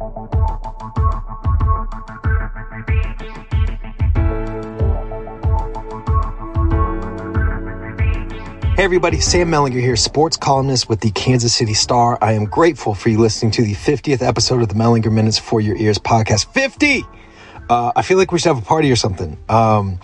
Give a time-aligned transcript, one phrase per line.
[0.00, 0.06] Hey
[8.78, 12.16] everybody, Sam Mellinger here, sports columnist with the Kansas City Star.
[12.22, 15.60] I am grateful for you listening to the 50th episode of the Mellinger Minutes for
[15.60, 16.46] Your Ears podcast.
[16.46, 17.04] 50!
[17.68, 19.36] Uh, I feel like we should have a party or something.
[19.50, 20.00] Um,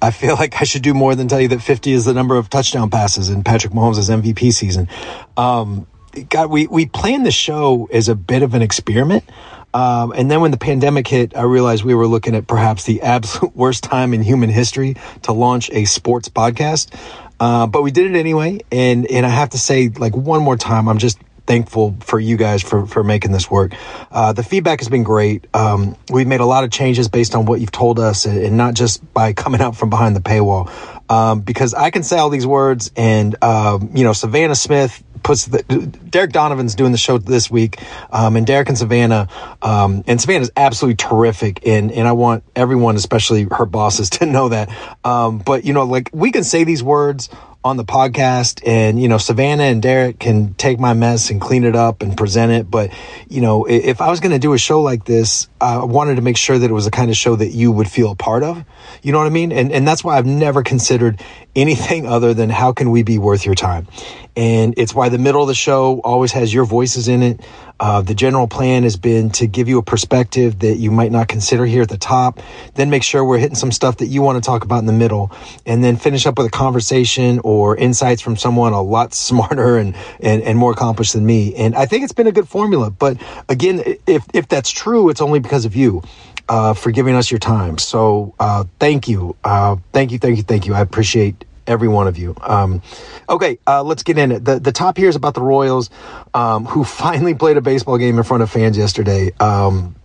[0.00, 2.36] I feel like I should do more than tell you that 50 is the number
[2.36, 4.88] of touchdown passes in Patrick Mahomes' MVP season.
[5.36, 5.86] Um,
[6.28, 9.24] God, we, we planned the show as a bit of an experiment.
[9.72, 13.02] Um, and then when the pandemic hit, I realized we were looking at perhaps the
[13.02, 16.94] absolute worst time in human history to launch a sports podcast.
[17.40, 18.60] Uh, but we did it anyway.
[18.70, 22.36] And, and I have to say, like, one more time, I'm just thankful for you
[22.36, 23.74] guys for, for making this work.
[24.10, 25.46] Uh, the feedback has been great.
[25.52, 28.56] Um, we've made a lot of changes based on what you've told us and, and
[28.56, 30.70] not just by coming out from behind the paywall.
[31.08, 35.46] Um, because I can say all these words and, um, you know, Savannah Smith puts
[35.46, 35.62] the,
[36.08, 37.80] Derek Donovan's doing the show this week,
[38.12, 39.28] um, and Derek and Savannah,
[39.60, 44.50] um, and Savannah's absolutely terrific, and and I want everyone, especially her bosses, to know
[44.50, 44.70] that.
[45.02, 47.28] Um, but you know, like we can say these words
[47.64, 51.64] on the podcast and you know savannah and derek can take my mess and clean
[51.64, 52.70] it up and present it.
[52.70, 52.92] But
[53.28, 56.22] you know if i was going to do a show like this i wanted to
[56.22, 58.42] make sure that it was the kind of show that you would feel a part
[58.42, 58.62] of.
[59.02, 59.50] You know what i mean?
[59.50, 61.22] And and that's why i've never considered
[61.56, 63.88] anything other than how can we be worth your time
[64.36, 67.40] and it's why the middle of the show always has your voices in it
[67.80, 71.26] uh, the general plan has been to give you a perspective that you might not
[71.26, 72.40] consider here at the top,
[72.74, 74.92] then make sure we're hitting some stuff that you want to talk about in the
[74.92, 75.32] middle,
[75.66, 79.96] and then finish up with a conversation or insights from someone a lot smarter and,
[80.20, 81.54] and, and more accomplished than me.
[81.56, 82.90] And I think it's been a good formula.
[82.90, 86.02] But again, if, if that's true, it's only because of you.
[86.46, 87.78] Uh, for giving us your time.
[87.78, 89.34] So, uh, thank you.
[89.42, 90.18] Uh, thank you.
[90.18, 90.42] Thank you.
[90.42, 90.74] Thank you.
[90.74, 92.36] I appreciate every one of you.
[92.40, 92.82] Um,
[93.28, 94.44] okay, uh, let's get in it.
[94.44, 95.90] The, the top here is about the Royals,
[96.32, 99.32] um, who finally played a baseball game in front of fans yesterday.
[99.40, 99.96] Um,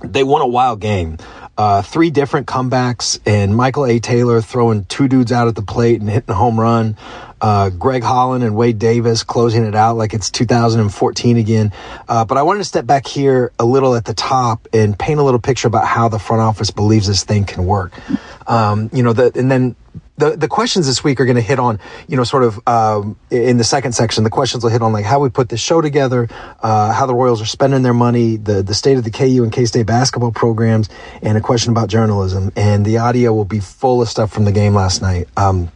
[0.00, 1.18] they won a wild game.
[1.56, 3.98] Uh, three different comebacks, and Michael A.
[3.98, 6.96] Taylor throwing two dudes out at the plate and hitting a home run.
[7.40, 11.72] Uh, Greg Holland and Wade Davis closing it out like it's 2014 again.
[12.08, 15.18] Uh, but I wanted to step back here a little at the top and paint
[15.18, 17.92] a little picture about how the front office believes this thing can work.
[18.46, 19.74] Um, you know, the, and then
[20.18, 23.18] the, the questions this week are going to hit on, you know, sort of um,
[23.30, 25.80] in the second section, the questions will hit on like how we put this show
[25.80, 26.28] together,
[26.60, 29.52] uh, how the Royals are spending their money, the, the state of the KU and
[29.52, 30.88] K State basketball programs,
[31.22, 32.52] and a question about journalism.
[32.56, 35.28] And the audio will be full of stuff from the game last night.
[35.36, 35.70] Um,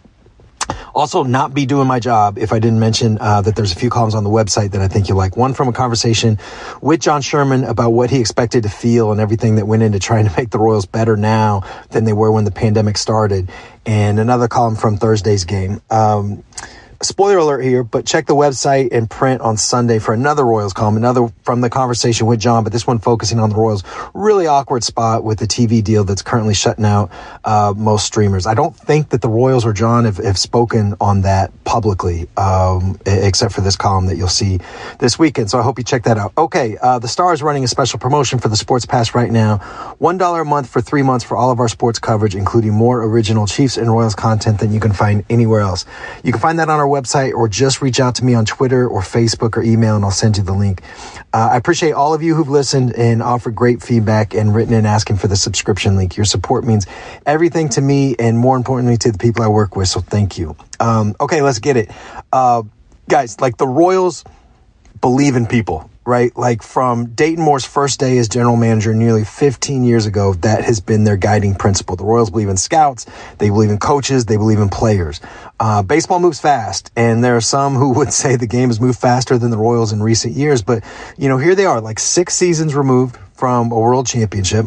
[0.95, 3.91] also, not be doing my job if I didn't mention uh, that there's a few
[3.91, 5.37] columns on the website that I think you'll like.
[5.37, 6.39] One from a conversation
[6.81, 10.27] with John Sherman about what he expected to feel and everything that went into trying
[10.29, 13.51] to make the Royals better now than they were when the pandemic started,
[13.87, 15.81] and another column from Thursday's game.
[15.91, 16.45] Um,
[17.03, 20.97] spoiler alert here, but check the website and print on Sunday for another Royals column,
[20.97, 23.83] another from the conversation with John, but this one focusing on the Royals.
[24.15, 27.11] Really awkward spot with the TV deal that's currently shutting out
[27.45, 28.47] uh, most streamers.
[28.47, 32.99] I don't think that the Royals or John have, have spoken on that publicly, um,
[33.07, 34.61] except for this column that you'll see
[34.99, 35.51] this weekend.
[35.51, 36.33] So I hope you check that out.
[36.39, 39.59] Okay, uh, the Star is running a special promotion for the Sports Pass right now.
[40.01, 43.47] $1 a month for three months for all of our sports coverage, including more original
[43.47, 45.85] Chiefs and Royals content than you can find anywhere else.
[46.23, 48.87] You can find that on our website or just reach out to me on Twitter
[48.87, 50.83] or Facebook or email and I'll send you the link.
[51.33, 54.87] Uh, I appreciate all of you who've listened and offered great feedback and written and
[54.87, 56.17] asking for the subscription link.
[56.17, 56.87] Your support means
[57.27, 59.89] everything to me and more importantly to the people I work with.
[59.89, 60.57] So thank you.
[60.81, 61.91] Um, okay, let's get it.
[62.33, 62.63] Uh,
[63.09, 64.25] guys, like the Royals
[65.01, 66.37] believe in people right?
[66.37, 70.81] Like from Dayton Moore's first day as general manager nearly 15 years ago, that has
[70.81, 71.97] been their guiding principle.
[71.97, 73.07] The Royals believe in scouts,
[73.39, 75.21] they believe in coaches, they believe in players.
[75.61, 78.99] Uh, baseball moves fast, and there are some who would say the game has moved
[78.99, 80.63] faster than the Royals in recent years.
[80.63, 80.85] But,
[81.17, 84.67] you know, here they are, like six seasons removed from a world championship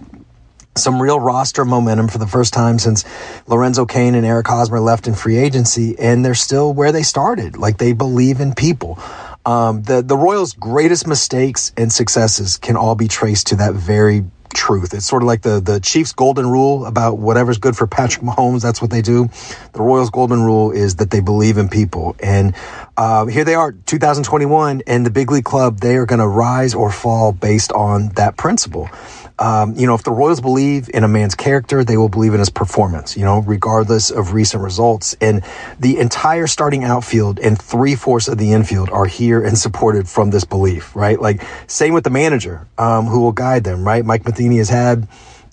[0.78, 3.06] some real roster momentum for the first time since
[3.47, 7.57] Lorenzo Cain and Eric Hosmer left in free agency, and they're still where they started.
[7.57, 9.00] Like they believe in people.
[9.45, 14.25] Um, the the Royals' greatest mistakes and successes can all be traced to that very
[14.55, 14.93] truth.
[14.93, 18.64] It's sort of like the the Chiefs' golden rule about whatever's good for Patrick Mahomes.
[18.64, 19.29] That's what they do.
[19.73, 22.55] The Royals' golden rule is that they believe in people, and
[22.97, 25.79] uh, here they are, 2021, and the big league club.
[25.79, 28.90] They are going to rise or fall based on that principle.
[29.37, 32.40] Um, you know, if the Royals believe in a man's character, they will believe in
[32.40, 35.16] his performance, you know, regardless of recent results.
[35.20, 35.43] And
[35.79, 40.29] the entire starting outfield and three fourths of the infield are here and supported from
[40.29, 41.20] this belief, right?
[41.20, 44.05] Like, same with the manager, um, who will guide them, right?
[44.05, 45.08] Mike Matheny has had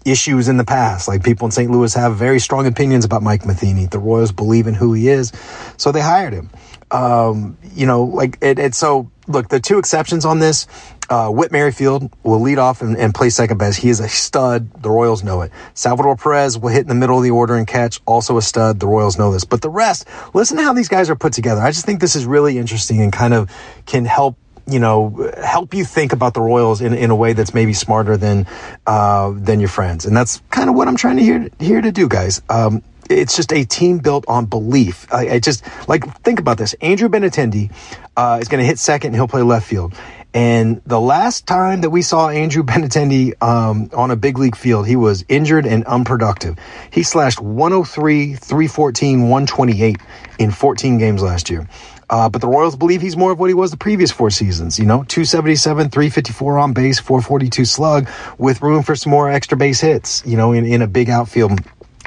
[0.04, 1.08] issues in the past.
[1.08, 1.70] Like people in St.
[1.70, 3.86] Louis have very strong opinions about Mike Matheny.
[3.86, 5.32] The Royals believe in who he is,
[5.76, 6.50] so they hired him.
[6.90, 10.66] Um, you know, like it, it so look, the two exceptions on this,
[11.08, 13.78] uh, Whit Merrifield will lead off and, and, play second best.
[13.78, 14.82] He is a stud.
[14.82, 15.52] The Royals know it.
[15.74, 18.00] Salvador Perez will hit in the middle of the order and catch.
[18.06, 18.80] Also a stud.
[18.80, 19.44] The Royals know this.
[19.44, 21.60] But the rest, listen to how these guys are put together.
[21.60, 23.50] I just think this is really interesting and kind of
[23.86, 27.52] can help you know, help you think about the Royals in, in a way that's
[27.52, 28.46] maybe smarter than,
[28.86, 30.06] uh, than your friends.
[30.06, 32.42] And that's kind of what I'm trying to here, here to do, guys.
[32.48, 32.82] Um,
[33.12, 35.06] it's just a team built on belief.
[35.12, 36.74] I, I just like think about this.
[36.74, 37.72] Andrew Benintendi
[38.16, 39.94] uh, is going to hit second and he'll play left field.
[40.34, 44.86] And the last time that we saw Andrew Benintendi um, on a big league field,
[44.86, 46.58] he was injured and unproductive.
[46.90, 49.96] He slashed 103, 314, 128
[50.38, 51.68] in 14 games last year.
[52.08, 54.78] Uh, but the Royals believe he's more of what he was the previous four seasons.
[54.78, 59.80] You know, 277, 354 on base, 442 slug, with room for some more extra base
[59.80, 60.22] hits.
[60.26, 61.60] You know, in, in a big outfield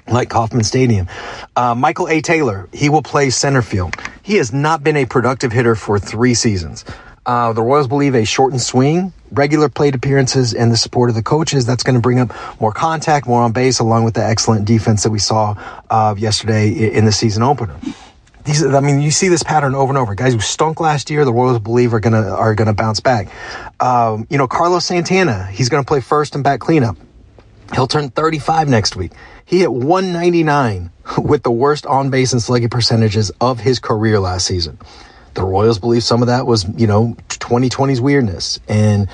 [0.08, 1.08] like Kauffman Stadium.
[1.56, 2.22] Uh, Michael A.
[2.22, 3.96] Taylor, he will play center field.
[4.22, 6.86] He has not been a productive hitter for three seasons.
[7.26, 11.24] Uh, the Royals believe a shortened swing, regular plate appearances, and the support of the
[11.24, 12.32] coaches, that's going to bring up
[12.62, 15.56] more contact, more on base, along with the excellent defense that we saw
[15.90, 17.76] uh, yesterday in the season opener.
[18.44, 20.14] These, I mean, you see this pattern over and over.
[20.14, 23.30] Guys who stunk last year, the Royals believe are gonna are gonna bounce back.
[23.80, 26.96] Um, you know, Carlos Santana, he's gonna play first and back cleanup.
[27.74, 29.12] He'll turn 35 next week.
[29.46, 34.46] He hit 199 with the worst on base and slugging percentages of his career last
[34.46, 34.78] season.
[35.34, 39.10] The Royals believe some of that was, you know, 2020's weirdness and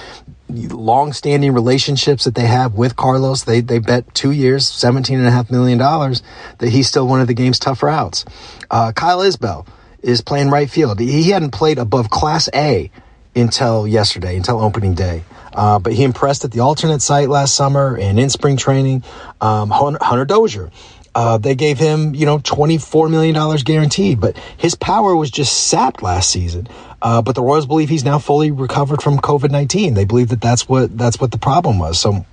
[0.50, 3.44] long-standing relationships that they have with Carlos.
[3.44, 6.21] They they bet two years, seventeen and a half million dollars,
[6.59, 8.25] that he's still one of the game's tougher outs.
[8.69, 9.65] Uh, Kyle Isbel
[10.01, 11.00] is playing right field.
[11.00, 12.92] He hadn't played above Class A
[13.36, 15.24] until yesterday, until opening day.
[15.53, 19.03] Uh, but he impressed at the alternate site last summer and in spring training.
[19.39, 20.71] Um, Hunter Dozier.
[21.13, 26.01] Uh, they gave him, you know, $24 million guaranteed, but his power was just sapped
[26.01, 26.69] last season.
[27.01, 29.95] Uh, but the Royals believe he's now fully recovered from COVID-19.
[29.95, 32.00] They believe that that's what, that's what the problem was.
[32.00, 32.25] So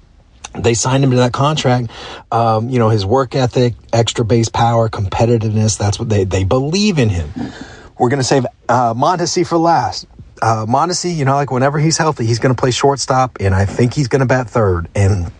[0.54, 1.90] they signed him to that contract.
[2.30, 6.98] Um, you know, his work ethic, extra base power, competitiveness, that's what they, they believe
[6.98, 7.32] in him.
[7.98, 8.94] We're going to save, uh,
[9.44, 10.06] for last
[10.42, 10.66] uh,
[11.04, 14.08] you know, like whenever he's healthy, he's going to play shortstop, and I think he's
[14.08, 14.88] going to bat third.
[14.94, 15.30] And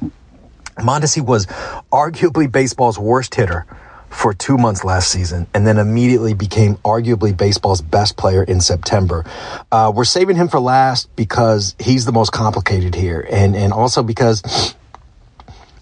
[0.76, 1.46] Mondesi was
[1.92, 3.66] arguably baseball's worst hitter
[4.10, 9.24] for two months last season, and then immediately became arguably baseball's best player in September.
[9.70, 14.02] Uh, we're saving him for last because he's the most complicated here, and and also
[14.02, 14.74] because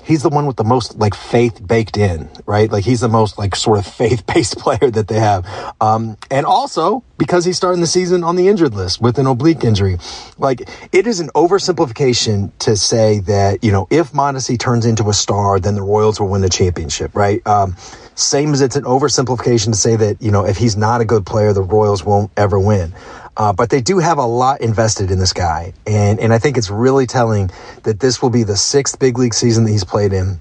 [0.06, 2.70] he's the one with the most like faith baked in, right?
[2.70, 5.46] Like he's the most like sort of faith based player that they have.
[5.80, 9.64] Um, and also because he's starting the season on the injured list with an oblique
[9.64, 9.98] injury.
[10.38, 15.14] Like it is an oversimplification to say that, you know, if Mondesi turns into a
[15.14, 17.44] star, then the Royals will win the championship, right?
[17.46, 17.76] Um,
[18.14, 21.26] same as it's an oversimplification to say that, you know, if he's not a good
[21.26, 22.94] player, the Royals won't ever win.
[23.36, 25.72] Uh, but they do have a lot invested in this guy.
[25.86, 27.50] And, and I think it's really telling
[27.82, 30.40] that this will be the sixth big league season that he's played in.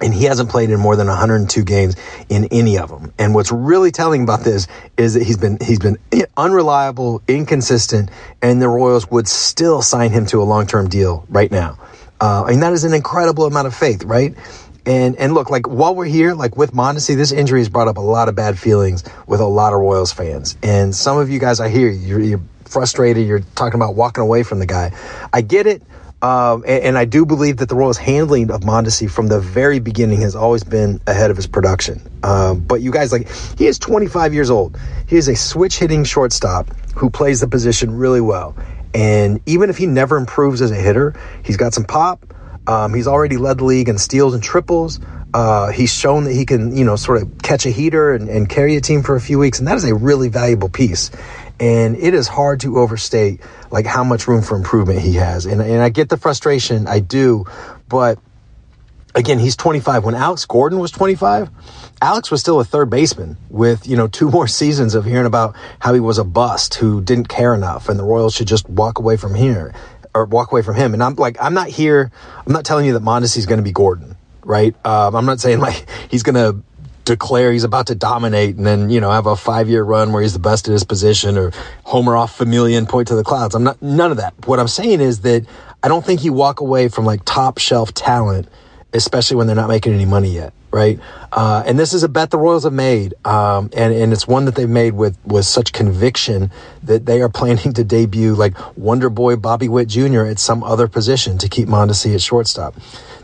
[0.00, 1.94] And he hasn't played in more than 102 games
[2.28, 3.12] in any of them.
[3.18, 4.66] And what's really telling about this
[4.96, 5.96] is that he's been he's been
[6.36, 8.10] unreliable, inconsistent,
[8.42, 11.78] and the Royals would still sign him to a long term deal right now.
[12.20, 14.34] Uh, mean that is an incredible amount of faith, right?
[14.84, 17.98] And and look, like while we're here, like with Mondesi, this injury has brought up
[17.98, 20.56] a lot of bad feelings with a lot of Royals fans.
[20.62, 23.26] And some of you guys, I hear you, you're, you're frustrated.
[23.26, 24.92] You're talking about walking away from the guy.
[25.32, 25.82] I get it.
[26.22, 29.80] Um, and, and, I do believe that the Royals' handling of Mondesi from the very
[29.80, 32.00] beginning has always been ahead of his production.
[32.22, 34.78] Um, but you guys, like, he is 25 years old.
[35.08, 38.54] He is a switch hitting shortstop who plays the position really well.
[38.94, 41.12] And even if he never improves as a hitter,
[41.44, 42.24] he's got some pop.
[42.66, 45.00] Um, he's already led the league in steals and triples.
[45.34, 48.48] Uh, he's shown that he can, you know, sort of catch a heater and, and
[48.48, 51.10] carry a team for a few weeks, and that is a really valuable piece.
[51.58, 53.40] And it is hard to overstate
[53.70, 55.46] like how much room for improvement he has.
[55.46, 57.46] And and I get the frustration, I do,
[57.88, 58.18] but
[59.14, 60.04] again, he's 25.
[60.04, 61.50] When Alex Gordon was 25,
[62.00, 65.56] Alex was still a third baseman with, you know, two more seasons of hearing about
[65.78, 68.98] how he was a bust who didn't care enough and the Royals should just walk
[68.98, 69.72] away from here
[70.14, 70.94] or walk away from him.
[70.94, 72.10] And I'm like, I'm not here.
[72.46, 74.74] I'm not telling you that Mondesi is going to be Gordon, right?
[74.84, 76.62] Um, I'm not saying like he's going to
[77.04, 80.22] declare he's about to dominate and then, you know, have a five year run where
[80.22, 81.52] he's the best at his position or
[81.84, 83.54] homer off Familia and point to the clouds.
[83.54, 84.34] I'm not, none of that.
[84.46, 85.46] What I'm saying is that
[85.82, 88.48] I don't think you walk away from like top shelf talent,
[88.92, 90.98] especially when they're not making any money yet right?
[91.30, 94.46] Uh, and this is a bet the Royals have made, um, and and it's one
[94.46, 96.50] that they've made with with such conviction
[96.82, 100.22] that they are planning to debut like Wonder Boy Bobby Witt Jr.
[100.22, 102.74] at some other position to keep Mondesi at shortstop.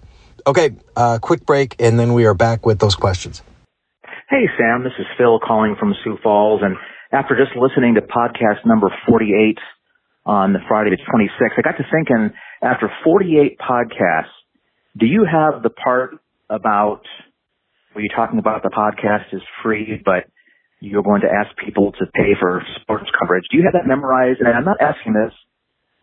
[0.48, 3.43] Okay, uh, quick break, and then we are back with those questions.
[4.29, 6.75] Hey, Sam, this is Phil calling from Sioux Falls, and
[7.12, 9.57] after just listening to podcast number 48
[10.25, 12.31] on the Friday the 26th, I got to thinking
[12.62, 14.33] after 48 podcasts,
[14.97, 16.17] do you have the part
[16.50, 17.01] about
[17.93, 20.25] where you're talking about the podcast is free, but
[20.81, 23.45] you're going to ask people to pay for sports coverage?
[23.51, 24.41] Do you have that memorized?
[24.41, 25.31] And I'm not asking this,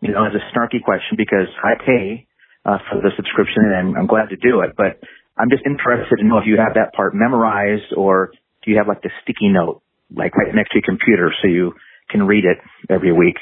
[0.01, 2.27] you know, as a snarky question because I pay
[2.65, 4.97] uh, for the subscription and I'm glad to do it, but
[5.37, 8.31] I'm just interested to know if you have that part memorized or
[8.63, 9.82] do you have like the sticky note,
[10.13, 11.73] like right next to your computer so you
[12.09, 12.57] can read it
[12.89, 13.37] every week?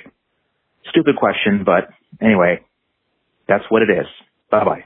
[0.89, 1.89] Stupid question, but
[2.21, 2.59] anyway,
[3.47, 4.07] that's what it is.
[4.49, 4.83] Bye bye.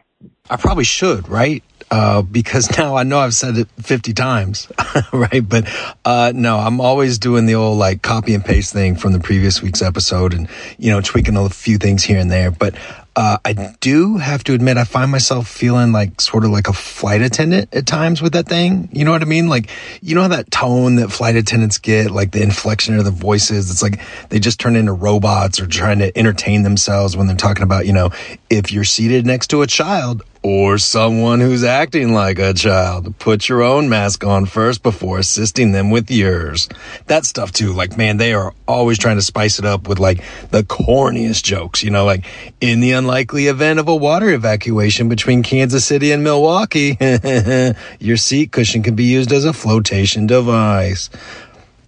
[0.50, 1.63] I probably should, right?
[1.92, 4.72] Uh, because now I know I've said it 50 times,
[5.13, 5.48] right?
[5.48, 5.68] But,
[6.04, 9.62] uh, no, I'm always doing the old like copy and paste thing from the previous
[9.62, 12.51] week's episode and, you know, tweaking a few things here and there.
[12.51, 12.75] But,
[13.16, 16.74] uh, I do have to admit, I find myself feeling like sort of like a
[16.74, 18.90] flight attendant at times with that thing.
[18.92, 19.48] You know what I mean?
[19.48, 19.70] Like,
[20.02, 23.72] you know how that tone that flight attendants get, like the inflection of the voices.
[23.72, 27.64] It's like they just turn into robots or trying to entertain themselves when they're talking
[27.64, 28.12] about, you know,
[28.50, 33.18] if you're seated next to a child or someone who's acting like a child.
[33.18, 36.70] Put your own mask on first before assisting them with yours.
[37.08, 37.74] That stuff too.
[37.74, 41.82] Like, man, they are always trying to spice it up with like the corniest jokes,
[41.82, 42.25] you know, like
[42.62, 46.96] in the unlikely event of a water evacuation between Kansas City and Milwaukee,
[48.00, 51.10] your seat cushion can be used as a flotation device.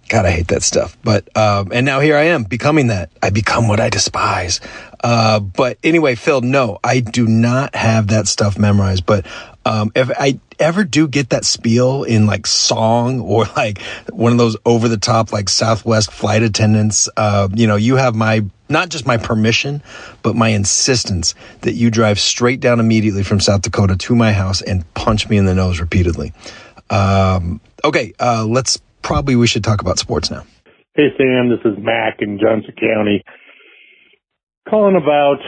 [0.08, 0.96] God, I hate that stuff.
[1.04, 3.10] But, um, and now here I am becoming that.
[3.22, 4.60] I become what I despise.
[5.02, 9.06] Uh, but anyway, Phil, no, I do not have that stuff memorized.
[9.06, 9.26] But,
[9.64, 14.38] um, if I ever do get that spiel in like song or like one of
[14.38, 18.88] those over the top, like Southwest flight attendants, uh, you know, you have my, not
[18.88, 19.82] just my permission,
[20.22, 24.62] but my insistence that you drive straight down immediately from South Dakota to my house
[24.62, 26.32] and punch me in the nose repeatedly.
[26.90, 30.44] Um, okay, uh, let's probably we should talk about sports now.
[30.94, 33.22] Hey Sam, this is Mac in Johnson County.
[34.68, 35.38] Calling about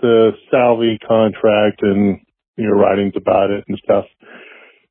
[0.00, 2.18] the Salvy contract and
[2.56, 4.04] your writings about it and stuff.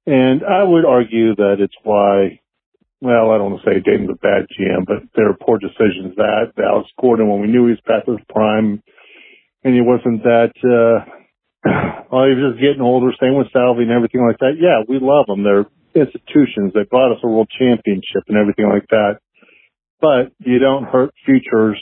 [0.05, 2.39] And I would argue that it's why,
[3.01, 6.15] well, I don't want to say Dayton's a bad GM, but there are poor decisions
[6.15, 8.81] that Alex Gordon, when we knew he was past his prime
[9.63, 11.03] and he wasn't that, uh,
[12.09, 14.55] well, he was just getting older, same with Salvy and everything like that.
[14.57, 15.43] Yeah, we love them.
[15.43, 16.71] They're institutions.
[16.73, 19.19] They brought us a world championship and everything like that.
[19.99, 21.81] But you don't hurt futures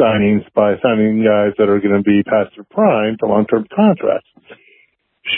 [0.00, 4.28] signings by signing guys that are going to be past their prime to long-term contracts.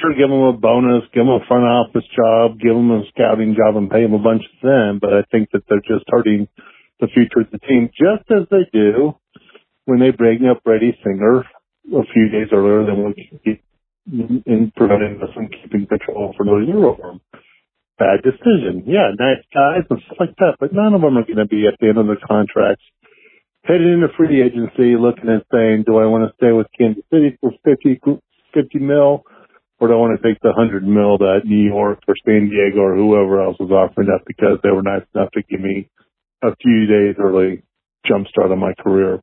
[0.00, 3.56] Sure, give them a bonus, give them a front office job, give them a scouting
[3.56, 6.46] job and pay them a bunch of them, but I think that they're just hurting
[7.00, 9.16] the future of the team just as they do
[9.86, 13.60] when they bring up Brady Singer a few days earlier than we get
[14.46, 17.20] in preventing us from keeping control for the Euro room
[18.00, 18.88] bad decision.
[18.88, 21.68] Yeah, nice guys and stuff like that, but none of them are going to be
[21.68, 22.82] at the end of their contracts.
[23.64, 27.36] Heading into free agency, looking and saying, do I want to stay with Kansas City
[27.40, 28.00] for 50,
[28.54, 29.22] 50 mil,
[29.78, 32.80] or do I want to take the 100 mil that New York or San Diego
[32.80, 35.88] or whoever else was offering up because they were nice enough to give me
[36.42, 37.62] a few days early
[38.06, 39.20] jump start on my career.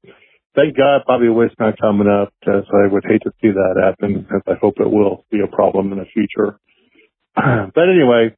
[0.56, 4.28] Thank God Bobby Witt's not coming up, because I would hate to see that happen,
[4.48, 6.60] I hope it will be a problem in the future.
[7.36, 8.36] but anyway,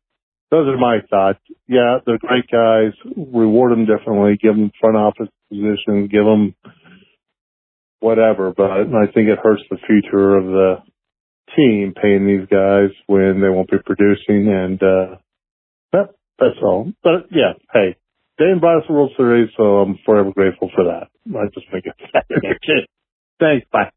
[0.51, 1.39] those are my thoughts.
[1.67, 2.93] Yeah, they're great guys.
[3.15, 4.37] Reward them differently.
[4.41, 6.09] Give them front office positions.
[6.11, 6.55] Give them
[7.99, 8.53] whatever.
[8.55, 10.75] But I think it hurts the future of the
[11.55, 15.15] team paying these guys when they won't be producing and, uh,
[15.91, 16.91] that, that's all.
[17.03, 17.95] But yeah, hey,
[18.37, 21.09] they invited us to World Series, so I'm forever grateful for that.
[21.35, 22.87] I just think it's
[23.39, 23.65] Thanks.
[23.71, 23.91] Bye.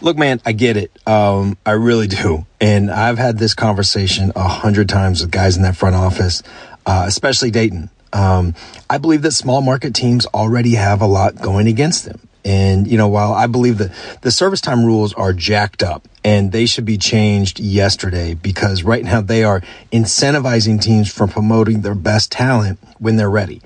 [0.00, 0.90] Look, man, I get it.
[1.06, 2.46] Um, I really do.
[2.60, 6.42] And I've had this conversation a hundred times with guys in that front office,
[6.86, 7.90] uh, especially Dayton.
[8.12, 8.54] Um,
[8.90, 12.20] I believe that small market teams already have a lot going against them.
[12.44, 16.50] And, you know, while I believe that the service time rules are jacked up and
[16.50, 21.94] they should be changed yesterday because right now they are incentivizing teams from promoting their
[21.94, 23.62] best talent when they're ready.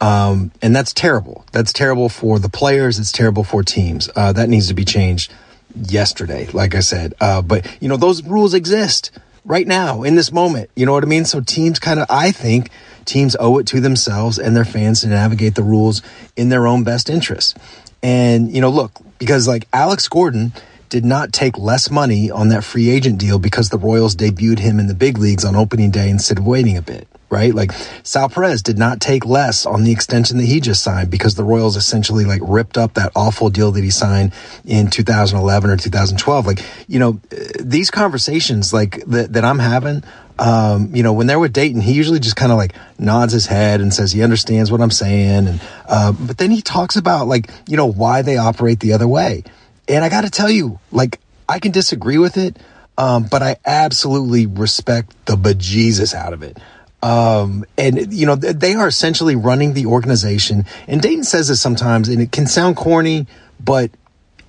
[0.00, 1.46] Um, and that's terrible.
[1.52, 2.98] That's terrible for the players.
[2.98, 4.10] It's terrible for teams.
[4.16, 5.32] Uh, that needs to be changed
[5.76, 7.14] yesterday, like I said.
[7.20, 9.10] Uh, but, you know, those rules exist
[9.44, 10.70] right now in this moment.
[10.74, 11.24] You know what I mean?
[11.24, 12.70] So teams kind of, I think
[13.04, 16.02] teams owe it to themselves and their fans to navigate the rules
[16.36, 17.56] in their own best interest.
[18.02, 20.52] And, you know, look, because like Alex Gordon
[20.88, 24.78] did not take less money on that free agent deal because the Royals debuted him
[24.78, 27.54] in the big leagues on opening day instead of waiting a bit right?
[27.54, 31.34] Like Sal Perez did not take less on the extension that he just signed because
[31.34, 34.32] the Royals essentially like ripped up that awful deal that he signed
[34.64, 36.46] in 2011 or 2012.
[36.46, 37.20] Like, you know,
[37.60, 40.04] these conversations like that, that I'm having,
[40.38, 43.46] um, you know, when they're with Dayton, he usually just kind of like nods his
[43.46, 45.48] head and says he understands what I'm saying.
[45.48, 49.08] And, uh, but then he talks about like, you know, why they operate the other
[49.08, 49.42] way.
[49.88, 52.58] And I got to tell you, like, I can disagree with it.
[52.98, 56.58] Um, but I absolutely respect the bejesus out of it.
[57.02, 60.64] Um, and you know, they are essentially running the organization.
[60.88, 63.26] And Dayton says this sometimes, and it can sound corny,
[63.60, 63.90] but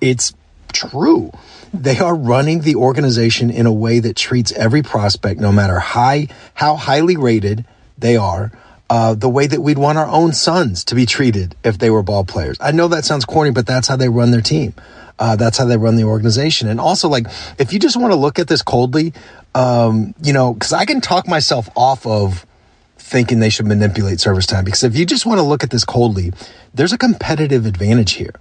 [0.01, 0.33] it's
[0.73, 1.31] true.
[1.73, 6.29] They are running the organization in a way that treats every prospect, no matter high,
[6.53, 7.65] how highly rated
[7.97, 8.51] they are,
[8.89, 12.03] uh, the way that we'd want our own sons to be treated if they were
[12.03, 12.57] ball players.
[12.61, 14.73] I know that sounds corny, but that's how they run their team.
[15.19, 16.67] Uh, that's how they run the organization.
[16.67, 17.25] And also, like,
[17.57, 19.13] if you just want to look at this coldly,
[19.55, 22.45] um, you know, because I can talk myself off of
[22.97, 24.65] thinking they should manipulate service time.
[24.65, 26.33] Because if you just want to look at this coldly,
[26.73, 28.33] there's a competitive advantage here.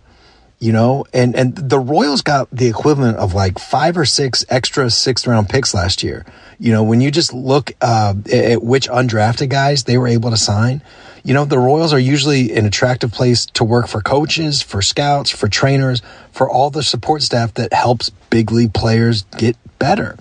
[0.58, 4.88] You know, and, and the Royals got the equivalent of like five or six extra
[4.88, 6.24] sixth round picks last year.
[6.58, 10.36] You know, when you just look uh, at which undrafted guys they were able to
[10.38, 10.80] sign,
[11.26, 15.28] you know, the Royals are usually an attractive place to work for coaches, for scouts,
[15.28, 20.16] for trainers, for all the support staff that helps big league players get better.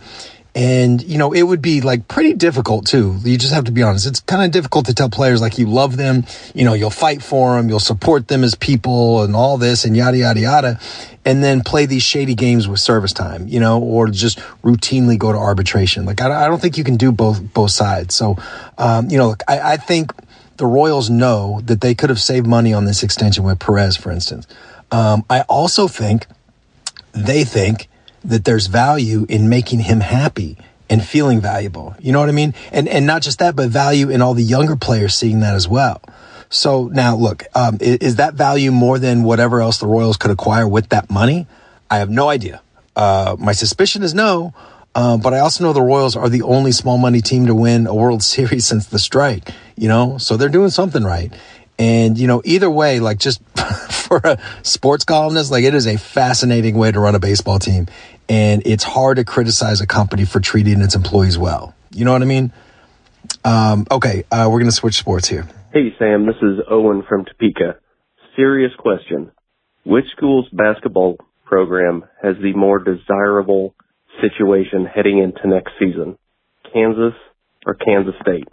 [0.56, 3.20] And, you know, it would be like pretty difficult too.
[3.24, 4.08] You just have to be honest.
[4.08, 7.22] It's kind of difficult to tell players like you love them, you know, you'll fight
[7.22, 10.80] for them, you'll support them as people and all this and yada, yada, yada.
[11.24, 15.32] And then play these shady games with service time, you know, or just routinely go
[15.32, 16.06] to arbitration.
[16.06, 18.16] Like, I, I don't think you can do both, both sides.
[18.16, 18.38] So,
[18.80, 20.12] um, you know, look, I, I think
[20.58, 24.12] the Royals know that they could have saved money on this extension with Perez, for
[24.12, 24.48] instance.
[24.92, 26.28] Um, I also think
[27.12, 27.88] they think
[28.24, 30.58] that there's value in making him happy
[30.90, 31.96] and feeling valuable.
[32.00, 32.54] You know what I mean?
[32.72, 35.68] And and not just that, but value in all the younger players seeing that as
[35.68, 36.02] well.
[36.50, 40.32] So now, look, um, is, is, that value more than whatever else the Royals could
[40.32, 41.48] acquire with that money?
[41.90, 42.62] I have no idea.
[42.96, 44.54] Uh, my suspicion is no,
[44.96, 47.86] uh, but I also know the Royals are the only small money team to win
[47.86, 49.50] a World Series since the strike.
[49.76, 51.32] You know, so they're doing something right.
[51.78, 53.42] And you know, either way, like just
[53.92, 57.88] for a sports columnist, like it is a fascinating way to run a baseball team
[58.28, 61.76] and it's hard to criticize a company for treating its employees well.
[61.92, 62.52] You know what I mean?
[63.44, 65.48] Um, okay, uh, we're going to switch sports here.
[65.74, 67.78] Hey, Sam, this is Owen from Topeka.
[68.36, 69.32] Serious question.
[69.84, 73.76] Which school's basketball program has the more desirable
[74.22, 76.18] situation heading into next season?
[76.72, 77.14] Kansas
[77.66, 78.48] or Kansas State?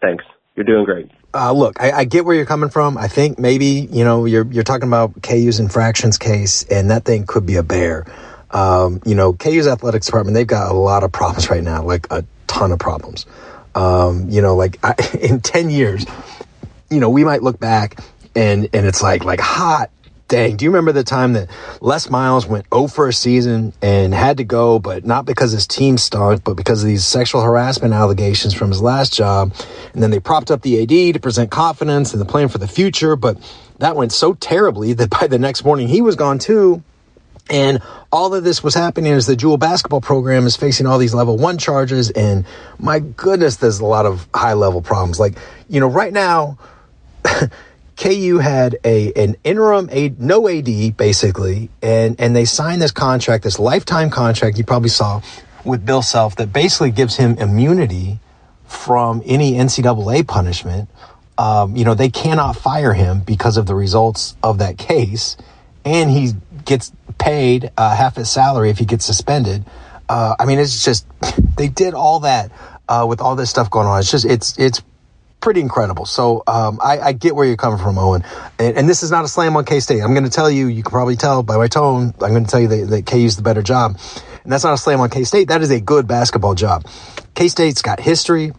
[0.00, 0.24] Thanks.
[0.56, 1.10] You're doing great.
[1.34, 2.98] Uh, look, I, I, get where you're coming from.
[2.98, 7.24] I think maybe, you know, you're, you're talking about KU's infractions case, and that thing
[7.24, 8.04] could be a bear.
[8.50, 12.06] Um, you know, KU's athletics department, they've got a lot of problems right now, like
[12.10, 13.24] a ton of problems.
[13.74, 16.04] Um, you know, like I, in 10 years,
[16.90, 17.98] you know, we might look back
[18.34, 19.90] and, and it's like, like hot
[20.32, 21.50] dang, do you remember the time that
[21.82, 25.66] Les Miles went 0 for a season and had to go, but not because his
[25.66, 29.52] team stunk, but because of these sexual harassment allegations from his last job?
[29.92, 32.66] And then they propped up the AD to present confidence and the plan for the
[32.66, 33.36] future, but
[33.78, 36.82] that went so terribly that by the next morning he was gone too.
[37.50, 41.12] And all of this was happening as the Jewel basketball program is facing all these
[41.12, 42.08] level one charges.
[42.08, 42.46] And
[42.78, 45.20] my goodness, there's a lot of high level problems.
[45.20, 45.36] Like,
[45.68, 46.56] you know, right now,
[47.96, 53.44] KU had a an interim a no AD basically, and and they signed this contract,
[53.44, 54.58] this lifetime contract.
[54.58, 55.20] You probably saw
[55.64, 58.18] with Bill Self that basically gives him immunity
[58.66, 60.88] from any NCAA punishment.
[61.38, 65.36] Um, you know, they cannot fire him because of the results of that case,
[65.84, 66.32] and he
[66.64, 69.64] gets paid uh, half his salary if he gets suspended.
[70.08, 71.06] Uh, I mean, it's just
[71.56, 72.50] they did all that
[72.88, 74.00] uh, with all this stuff going on.
[74.00, 74.82] It's just it's it's
[75.42, 76.06] pretty incredible.
[76.06, 78.24] So um, I, I, get where you're coming from, Owen.
[78.58, 80.00] And, and this is not a slam on K State.
[80.00, 82.50] I'm going to tell you, you can probably tell by my tone, I'm going to
[82.50, 83.98] tell you that, that KU's the better job.
[84.44, 85.48] And that's not a slam on K State.
[85.48, 86.86] That is a good basketball job.
[87.34, 88.52] K State's got history.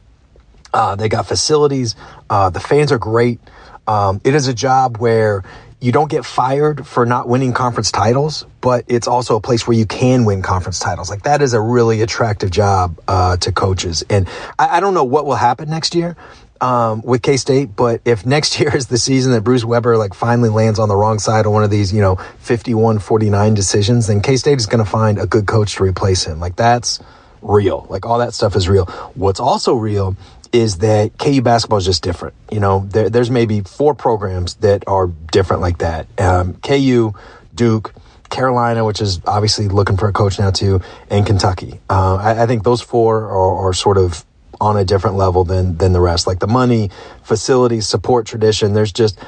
[0.74, 1.96] Uh, they got facilities.
[2.30, 3.40] Uh, the fans are great.
[3.88, 5.44] Um, it is a job where
[5.84, 9.76] you don't get fired for not winning conference titles, but it's also a place where
[9.76, 11.10] you can win conference titles.
[11.10, 14.02] Like that is a really attractive job uh, to coaches.
[14.10, 16.16] And I, I, don't know what will happen next year
[16.64, 20.14] um, with K State, but if next year is the season that Bruce Weber like
[20.14, 24.08] finally lands on the wrong side of one of these, you know, 51 49 decisions,
[24.08, 26.40] then K State is going to find a good coach to replace him.
[26.40, 27.00] Like that's
[27.42, 27.86] real.
[27.90, 28.86] Like all that stuff is real.
[29.14, 30.16] What's also real
[30.54, 32.36] is that KU basketball is just different.
[32.50, 36.08] You know, there, there's maybe four programs that are different like that.
[36.20, 37.14] Um, KU,
[37.54, 37.94] Duke,
[38.30, 41.82] Carolina, which is obviously looking for a coach now too, and Kentucky.
[41.90, 44.26] Uh, I, I, think those four are, are, sort of
[44.64, 46.26] on a different level than than the rest.
[46.26, 46.90] Like the money,
[47.24, 48.74] facilities, support, tradition.
[48.74, 49.20] There's just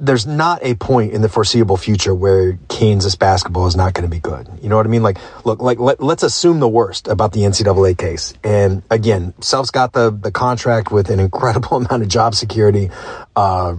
[0.00, 4.10] there's not a point in the foreseeable future where Kansas basketball is not going to
[4.10, 4.48] be good.
[4.60, 5.02] You know what I mean?
[5.02, 8.34] Like, look, like let, us assume the worst about the NCAA case.
[8.42, 12.90] And again, Self's got the the contract with an incredible amount of job security.
[13.36, 13.76] Uh,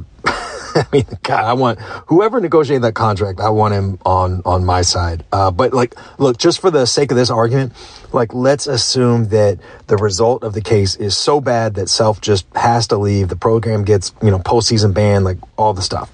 [0.77, 3.39] I mean, God, I want whoever negotiated that contract.
[3.39, 5.23] I want him on on my side.
[5.31, 7.73] Uh, but like, look, just for the sake of this argument,
[8.11, 12.45] like, let's assume that the result of the case is so bad that Self just
[12.55, 13.29] has to leave.
[13.29, 16.11] The program gets you know postseason ban, like all the stuff.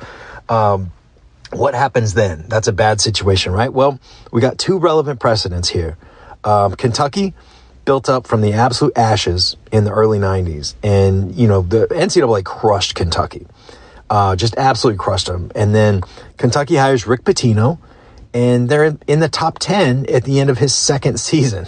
[0.47, 0.91] Um,
[1.51, 2.45] what happens then?
[2.47, 3.73] That's a bad situation, right?
[3.73, 3.99] Well,
[4.31, 5.97] we got two relevant precedents here.
[6.43, 7.33] Um, Kentucky
[7.83, 10.75] built up from the absolute ashes in the early 90s.
[10.83, 13.47] And, you know, the NCAA crushed Kentucky
[14.11, 15.51] uh, just absolutely crushed them.
[15.55, 16.01] And then
[16.35, 17.79] Kentucky hires Rick Pitino,
[18.33, 21.65] and they're in the top 10 at the end of his second season.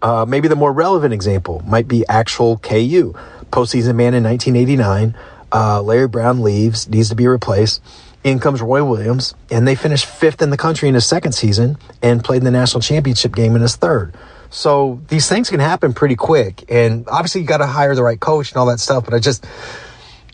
[0.00, 3.14] Uh, maybe the more relevant example might be actual KU.
[3.50, 5.16] Postseason man in 1989.
[5.52, 7.82] Uh, Larry Brown leaves, needs to be replaced.
[8.22, 11.76] In comes Roy Williams, and they finished fifth in the country in his second season
[12.02, 14.14] and played in the national championship game in his third.
[14.48, 16.64] So these things can happen pretty quick.
[16.70, 19.04] And obviously, you got to hire the right coach and all that stuff.
[19.04, 19.44] But I just,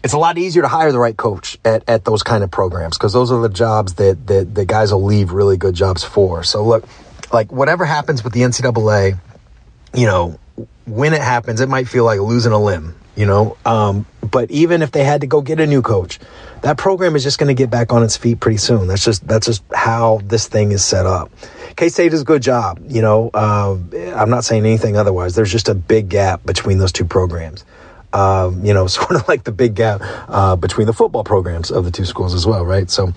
[0.02, 2.96] it's a lot easier to hire the right coach at, at those kind of programs
[2.96, 6.42] because those are the jobs that, that the guys will leave really good jobs for.
[6.42, 6.84] So look,
[7.32, 9.18] like whatever happens with the NCAA,
[9.94, 10.38] you know,
[10.86, 13.56] when it happens, it might feel like losing a limb, you know.
[13.64, 16.18] Um, but even if they had to go get a new coach,
[16.62, 18.86] that program is just going to get back on its feet pretty soon.
[18.86, 21.30] That's just that's just how this thing is set up.
[21.76, 23.30] K State does a good job, you know.
[23.32, 23.76] Uh,
[24.14, 25.34] I'm not saying anything otherwise.
[25.34, 27.64] There's just a big gap between those two programs
[28.12, 31.84] um, you know, sort of like the big gap uh, between the football programs of
[31.84, 32.90] the two schools as well, right?
[32.90, 33.12] So,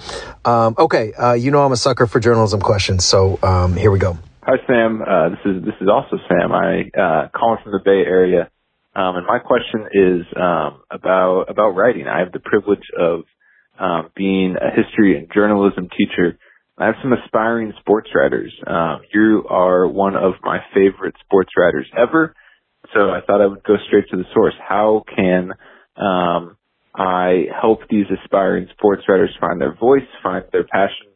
[0.45, 3.99] um, okay, uh, you know, I'm a sucker for journalism questions, so um, here we
[3.99, 4.17] go.
[4.43, 5.01] Hi, Sam.
[5.01, 6.51] Uh, this is this is also Sam.
[6.51, 8.49] I uh, calling from the Bay Area,
[8.93, 12.08] um, and my question is um, about about writing.
[12.08, 13.21] I have the privilege of
[13.79, 16.38] um, being a history and journalism teacher.
[16.77, 18.53] I have some aspiring sports writers.
[19.13, 22.36] You are one of my favorite sports writers ever
[22.93, 24.53] so I thought I would go straight to the source.
[24.60, 25.51] How can
[25.97, 26.58] um,
[26.95, 31.08] I help these aspiring sports writers find their voice, find their passion?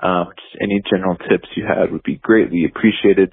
[0.00, 3.32] Um, just any general tips you had would be greatly appreciated.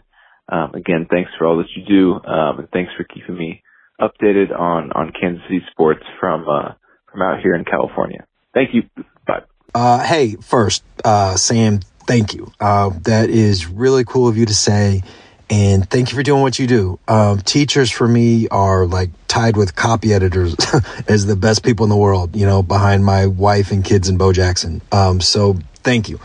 [0.50, 3.64] Um, again, thanks for all that you do, um, and thanks for keeping me
[4.00, 6.74] updated on on Kansas City sports from uh,
[7.12, 8.26] from out here in California.
[8.54, 8.84] Thank you.
[9.26, 9.44] Bye.
[9.74, 12.52] Uh, hey, first, uh, Sam, thank you.
[12.60, 15.04] Uh, that is really cool of you to say
[15.52, 16.98] and thank you for doing what you do.
[17.10, 20.56] Um, teachers for me are like tied with copy editors
[21.10, 24.18] as the best people in the world, you know, behind my wife and kids and
[24.18, 24.82] Bo Jackson.
[24.94, 26.22] Um, so thank you.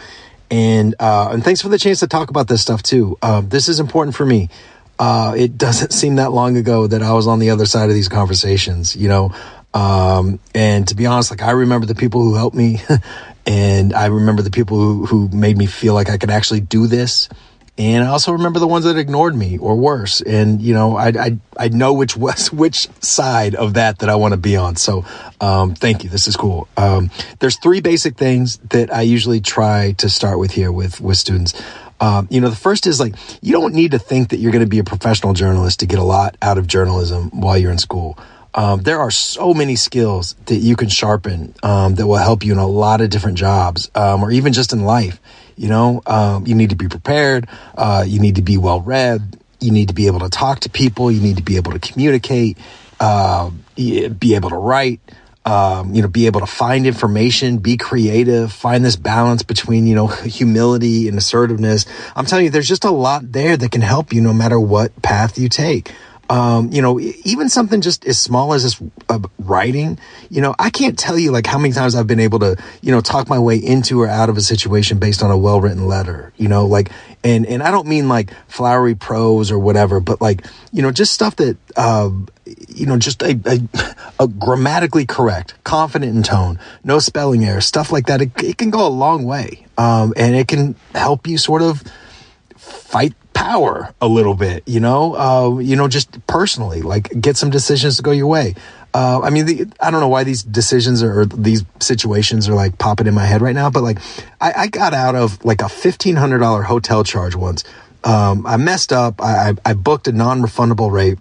[0.48, 3.18] And, uh, and thanks for the chance to talk about this stuff too.
[3.20, 4.48] Um, this is important for me.
[4.96, 7.96] Uh, it doesn't seem that long ago that I was on the other side of
[7.96, 9.34] these conversations, you know.
[9.74, 12.80] Um, and to be honest, like I remember the people who helped me
[13.46, 16.86] and I remember the people who, who made me feel like I could actually do
[16.86, 17.28] this
[17.78, 20.22] and I also remember the ones that ignored me or worse.
[20.22, 24.14] And, you know, I, I, I know which was, which side of that that I
[24.14, 24.76] want to be on.
[24.76, 25.04] So,
[25.40, 26.10] um, thank you.
[26.10, 26.68] This is cool.
[26.76, 31.18] Um, there's three basic things that I usually try to start with here with, with
[31.18, 31.60] students.
[32.00, 34.64] Um, you know, the first is like, you don't need to think that you're going
[34.64, 37.78] to be a professional journalist to get a lot out of journalism while you're in
[37.78, 38.18] school.
[38.54, 42.52] Um, there are so many skills that you can sharpen um, that will help you
[42.52, 45.20] in a lot of different jobs um, or even just in life.
[45.56, 47.48] You know, um, you need to be prepared.
[47.76, 49.38] Uh, you need to be well read.
[49.58, 51.10] You need to be able to talk to people.
[51.10, 52.58] You need to be able to communicate,
[53.00, 55.00] uh, be able to write.
[55.46, 59.94] um, you know, be able to find information, be creative, find this balance between, you
[59.94, 61.86] know, humility and assertiveness.
[62.16, 65.00] I'm telling you, there's just a lot there that can help you no matter what
[65.02, 65.92] path you take.
[66.28, 70.70] Um, you know, even something just as small as this uh, writing, you know, I
[70.70, 73.38] can't tell you like how many times I've been able to, you know, talk my
[73.38, 76.66] way into or out of a situation based on a well written letter, you know,
[76.66, 76.90] like,
[77.22, 81.12] and, and I don't mean like flowery prose or whatever, but like, you know, just
[81.12, 82.10] stuff that, uh,
[82.68, 87.92] you know, just a, a, a, grammatically correct, confident in tone, no spelling errors, stuff
[87.92, 88.20] like that.
[88.20, 89.66] It, it can go a long way.
[89.78, 91.82] Um, and it can help you sort of
[92.56, 97.50] fight power a little bit, you know, uh, you know, just personally, like get some
[97.50, 98.54] decisions to go your way.
[98.94, 102.54] Uh, I mean, the, I don't know why these decisions or, or, these situations are
[102.54, 103.98] like popping in my head right now, but like
[104.40, 107.62] I, I got out of like a $1,500 hotel charge once.
[108.04, 109.20] Um, I messed up.
[109.20, 111.18] I, I booked a non-refundable rate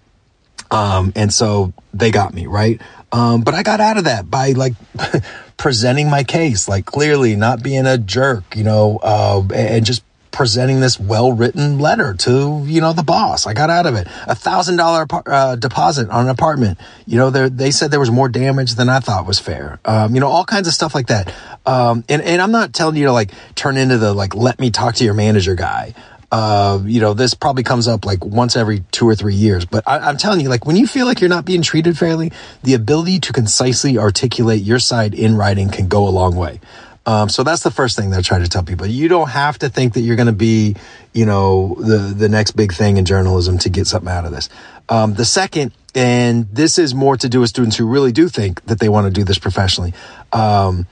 [0.70, 2.80] um, and so they got me, right?
[3.12, 4.74] Um, but I got out of that by like
[5.56, 10.02] presenting my case, like clearly not being a jerk, you know, uh, and just
[10.36, 13.46] presenting this well-written letter to, you know, the boss.
[13.46, 14.06] I got out of it.
[14.26, 16.78] A thousand dollar uh, deposit on an apartment.
[17.06, 19.80] You know, they said there was more damage than I thought was fair.
[19.86, 21.32] Um, you know, all kinds of stuff like that.
[21.64, 24.70] Um, and, and I'm not telling you to like turn into the like, let me
[24.70, 25.94] talk to your manager guy.
[26.30, 29.64] Uh, you know, this probably comes up like once every two or three years.
[29.64, 32.30] But I, am telling you, like when you feel like you're not being treated fairly,
[32.62, 36.60] the ability to concisely articulate your side in writing can go a long way.
[37.06, 38.86] Um, so that's the first thing that I try to tell people.
[38.86, 40.74] You don't have to think that you're going to be,
[41.12, 44.48] you know, the the next big thing in journalism to get something out of this.
[44.88, 48.64] Um, the second, and this is more to do with students who really do think
[48.66, 49.94] that they want to do this professionally.
[50.32, 50.86] Um,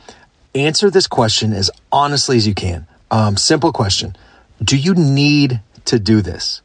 [0.54, 2.86] answer this question as honestly as you can.
[3.10, 4.16] Um, simple question
[4.62, 6.62] do you need to do this?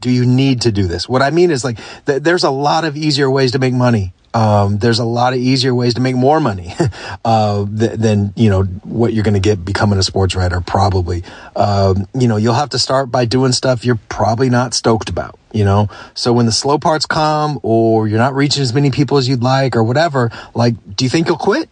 [0.00, 1.08] Do you need to do this?
[1.08, 4.14] What I mean is like, th- there's a lot of easier ways to make money.
[4.32, 6.72] Um, there's a lot of easier ways to make more money
[7.24, 10.60] uh, th- than you know what you're going to get becoming a sports writer.
[10.60, 11.24] Probably,
[11.56, 15.38] um, you know, you'll have to start by doing stuff you're probably not stoked about.
[15.52, 19.18] You know, so when the slow parts come, or you're not reaching as many people
[19.18, 21.68] as you'd like, or whatever, like, do you think you'll quit,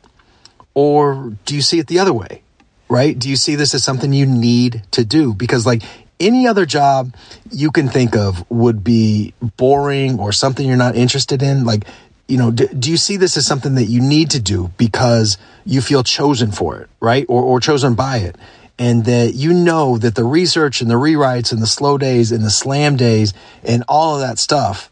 [0.74, 2.42] or do you see it the other way?
[2.88, 3.18] right?
[3.18, 5.34] Do you see this as something you need to do?
[5.34, 5.82] Because like
[6.18, 7.14] any other job
[7.50, 11.64] you can think of would be boring or something you're not interested in.
[11.64, 11.84] Like,
[12.28, 15.38] you know, do, do, you see this as something that you need to do because
[15.64, 17.24] you feel chosen for it, right?
[17.28, 18.36] Or, or chosen by it.
[18.78, 22.44] And that you know that the research and the rewrites and the slow days and
[22.44, 23.32] the slam days
[23.64, 24.90] and all of that stuff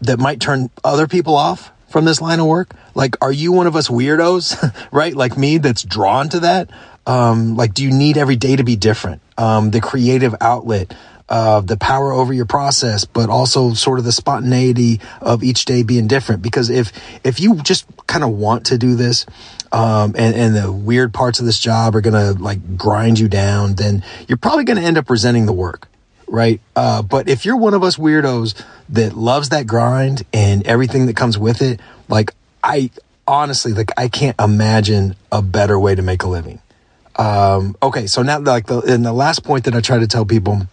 [0.00, 2.74] that might turn other people off from this line of work?
[2.96, 5.14] Like, are you one of us weirdos, right?
[5.14, 6.70] Like me that's drawn to that?
[7.06, 9.20] Um, like, do you need every day to be different?
[9.36, 10.94] Um, the creative outlet,
[11.28, 15.82] uh, the power over your process, but also sort of the spontaneity of each day
[15.82, 16.42] being different.
[16.42, 16.92] Because if,
[17.24, 19.26] if you just kind of want to do this,
[19.72, 23.74] um, and, and the weird parts of this job are to like grind you down,
[23.74, 25.88] then you're probably to end up resenting the work.
[26.28, 26.60] Right.
[26.74, 28.54] Uh, but if you're one of us weirdos
[28.90, 32.90] that loves that grind and everything that comes with it, like I
[33.26, 36.60] honestly, like I can't imagine a better way to make a living.
[37.16, 40.24] Um, okay, so now like the in the last point that I try to tell
[40.24, 40.66] people,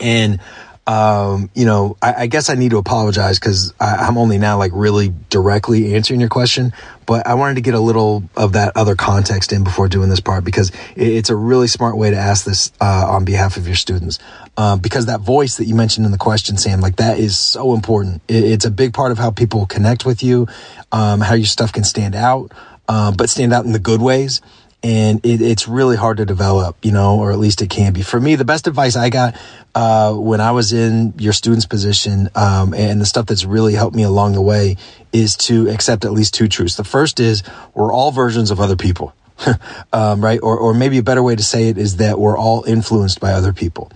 [0.00, 0.40] and
[0.86, 4.70] um, you know, I, I, guess I need to apologize because I'm only now like
[4.72, 6.72] really directly answering your question,
[7.06, 10.20] but I wanted to get a little of that other context in before doing this
[10.20, 13.66] part because it, it's a really smart way to ask this uh, on behalf of
[13.66, 14.20] your students.
[14.56, 17.74] Uh, because that voice that you mentioned in the question, Sam, like that is so
[17.74, 18.22] important.
[18.28, 20.46] It, it's a big part of how people connect with you,
[20.92, 22.52] um, how your stuff can stand out,
[22.88, 24.40] uh, but stand out in the good ways
[24.82, 28.02] and it, it's really hard to develop, you know, or at least it can be.
[28.02, 29.36] For me, the best advice I got
[29.74, 33.96] uh, when I was in your student's position, um, and the stuff that's really helped
[33.96, 34.76] me along the way,
[35.12, 36.76] is to accept at least two truths.
[36.76, 37.42] The first is
[37.74, 39.14] we're all versions of other people,
[39.92, 40.40] um, right?
[40.42, 43.32] Or, or maybe a better way to say it is that we're all influenced by
[43.32, 43.90] other people.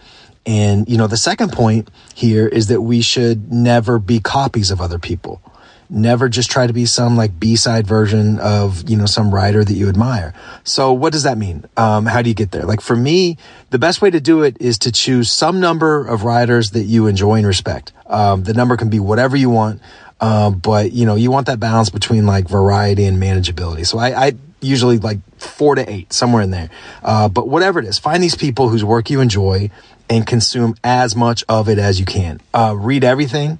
[0.46, 4.80] And, you know, the second point here is that we should never be copies of
[4.80, 5.42] other people
[5.90, 9.72] never just try to be some like b-side version of you know some writer that
[9.72, 10.32] you admire.
[10.64, 11.64] So what does that mean?
[11.76, 12.62] Um, how do you get there?
[12.62, 13.36] Like for me
[13.70, 17.06] the best way to do it is to choose some number of writers that you
[17.06, 17.92] enjoy and respect.
[18.06, 19.80] Um, the number can be whatever you want
[20.20, 23.86] uh, but you know you want that balance between like variety and manageability.
[23.86, 26.68] So i, I usually like four to eight somewhere in there.
[27.02, 29.70] Uh, but whatever it is find these people whose work you enjoy
[30.08, 32.40] and consume as much of it as you can.
[32.52, 33.58] Uh, read everything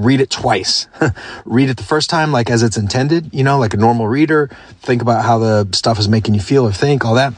[0.00, 0.86] read it twice.
[1.44, 4.50] read it the first time like as it's intended, you know, like a normal reader.
[4.80, 7.34] Think about how the stuff is making you feel or think, all that.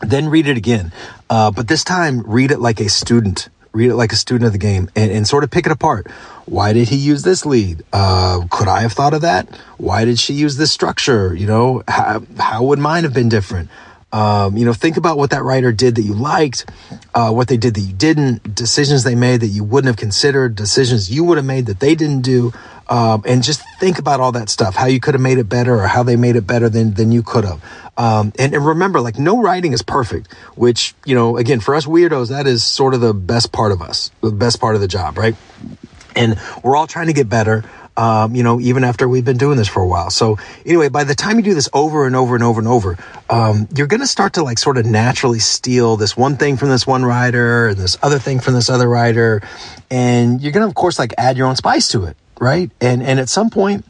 [0.00, 0.92] Then read it again.
[1.28, 4.52] Uh, but this time, read it like a student read it like a student of
[4.52, 6.10] the game and, and sort of pick it apart.
[6.46, 7.84] Why did he use this lead?
[7.92, 9.54] Uh, could I have thought of that?
[9.76, 11.34] Why did she use this structure?
[11.34, 13.68] You know, how, how would mine have been different?
[14.16, 16.64] Um, you know, think about what that writer did that you liked,
[17.14, 20.54] uh, what they did that you didn't, decisions they made that you wouldn't have considered,
[20.54, 22.50] decisions you would have made that they didn't do.
[22.88, 25.74] Um, and just think about all that stuff, how you could have made it better
[25.74, 27.62] or how they made it better than, than you could have.
[27.98, 31.84] Um, and, and remember, like no writing is perfect, which, you know, again, for us
[31.84, 34.88] weirdos, that is sort of the best part of us, the best part of the
[34.88, 35.36] job, right?
[36.14, 37.64] And we're all trying to get better.
[37.98, 40.10] Um, you know, even after we've been doing this for a while.
[40.10, 42.98] So anyway, by the time you do this over and over and over and over,
[43.30, 46.68] um, you're going to start to like sort of naturally steal this one thing from
[46.68, 49.40] this one writer and this other thing from this other writer.
[49.90, 52.18] And you're going to, of course, like add your own spice to it.
[52.38, 52.70] Right.
[52.82, 53.86] And, and at some point,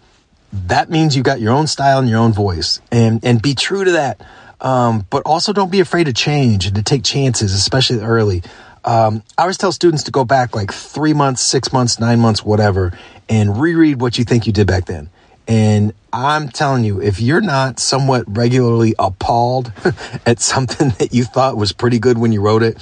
[0.52, 3.84] that means you've got your own style and your own voice and, and be true
[3.84, 4.20] to that.
[4.60, 8.42] Um, but also don't be afraid to change and to take chances, especially early.
[8.84, 12.44] Um, I always tell students to go back like three months, six months, nine months,
[12.44, 12.96] whatever,
[13.28, 15.10] and reread what you think you did back then.
[15.48, 19.72] And I'm telling you, if you're not somewhat regularly appalled
[20.26, 22.78] at something that you thought was pretty good when you wrote it,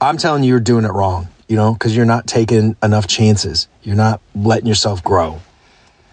[0.00, 3.68] I'm telling you, you're doing it wrong, you know, because you're not taking enough chances.
[3.82, 5.40] You're not letting yourself grow.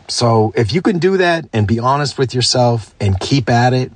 [0.07, 3.91] So if you can do that and be honest with yourself and keep at it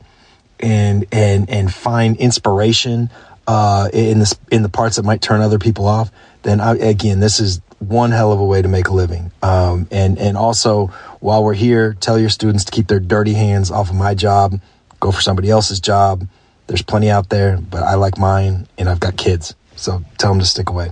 [0.60, 3.10] and and and find inspiration
[3.47, 6.12] uh, in the in the parts that might turn other people off,
[6.43, 9.31] then I, again, this is one hell of a way to make a living.
[9.41, 10.88] Um, and and also,
[11.19, 14.60] while we're here, tell your students to keep their dirty hands off of my job.
[14.99, 16.27] Go for somebody else's job.
[16.67, 20.39] There's plenty out there, but I like mine, and I've got kids, so tell them
[20.39, 20.91] to stick away.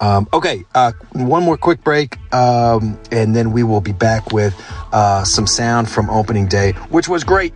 [0.00, 4.54] Um, okay, uh, one more quick break, um, and then we will be back with
[4.92, 7.54] uh, some sound from opening day, which was great.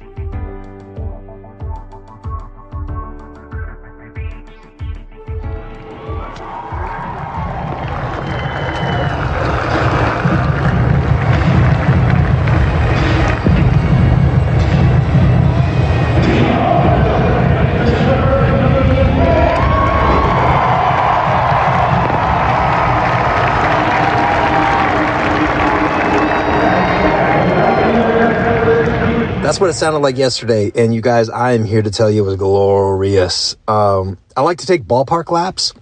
[29.60, 30.72] What it sounded like yesterday.
[30.74, 33.56] And you guys, I am here to tell you it was glorious.
[33.68, 35.74] Um, I like to take ballpark laps.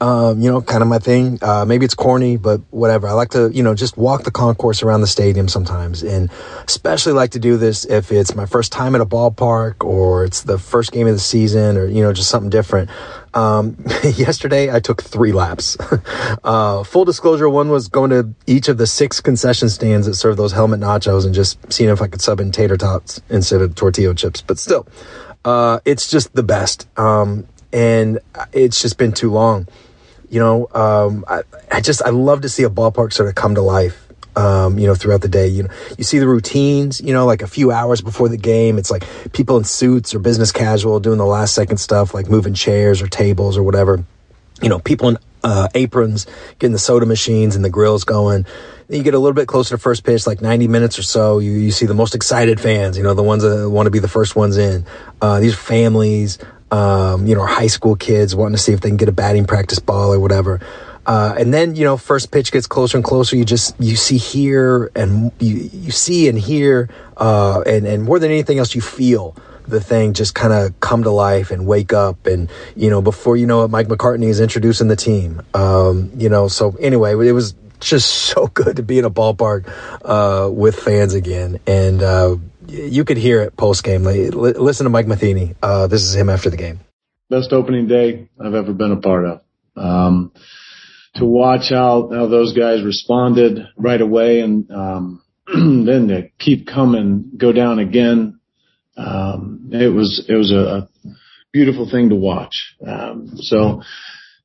[0.00, 1.38] Um, you know, kind of my thing.
[1.42, 3.06] Uh, maybe it's corny, but whatever.
[3.06, 6.02] I like to, you know, just walk the concourse around the stadium sometimes.
[6.02, 6.30] And
[6.66, 10.40] especially like to do this if it's my first time at a ballpark or it's
[10.40, 12.88] the first game of the season or, you know, just something different.
[13.36, 15.76] Um, yesterday I took three laps.
[16.44, 20.38] uh, full disclosure, one was going to each of the six concession stands that serve
[20.38, 23.74] those helmet nachos and just seeing if I could sub in tater tots instead of
[23.74, 24.40] tortilla chips.
[24.40, 24.88] But still,
[25.44, 26.88] uh, it's just the best.
[26.98, 28.20] Um, and
[28.54, 29.68] it's just been too long.
[30.30, 33.54] You know, um, I, I just, I love to see a ballpark sort of come
[33.54, 34.05] to life
[34.36, 35.48] um, you know, throughout the day.
[35.48, 38.78] You know, you see the routines, you know, like a few hours before the game.
[38.78, 42.54] It's like people in suits or business casual doing the last second stuff, like moving
[42.54, 44.04] chairs or tables or whatever.
[44.62, 46.26] You know, people in uh, aprons
[46.58, 48.46] getting the soda machines and the grills going.
[48.88, 51.38] Then you get a little bit closer to first pitch, like 90 minutes or so.
[51.38, 53.98] You, you see the most excited fans, you know, the ones that want to be
[53.98, 54.86] the first ones in.
[55.20, 56.38] Uh, these families,
[56.70, 59.44] um, you know, high school kids wanting to see if they can get a batting
[59.44, 60.60] practice ball or whatever.
[61.06, 63.36] Uh, and then, you know, first pitch gets closer and closer.
[63.36, 68.18] You just, you see here and you, you see and hear, uh, and, and more
[68.18, 69.36] than anything else, you feel
[69.68, 72.26] the thing just kind of come to life and wake up.
[72.26, 75.42] And, you know, before you know it, Mike McCartney is introducing the team.
[75.54, 79.70] Um, you know, so anyway, it was just so good to be in a ballpark,
[80.04, 81.60] uh, with fans again.
[81.66, 82.36] And, uh,
[82.68, 84.02] you could hear it post game.
[84.02, 85.54] Listen to Mike Matheny.
[85.62, 86.80] Uh, this is him after the game.
[87.30, 89.40] Best opening day I've ever been a part of.
[89.76, 90.32] Um,
[91.16, 97.32] to watch how, how those guys responded right away and, um, then to keep coming,
[97.36, 98.40] go down again.
[98.96, 100.88] Um, it was, it was a, a
[101.52, 102.74] beautiful thing to watch.
[102.86, 103.82] Um, so,